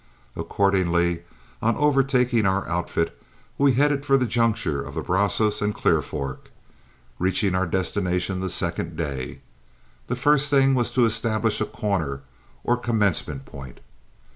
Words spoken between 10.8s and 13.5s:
to establish a corner or commencement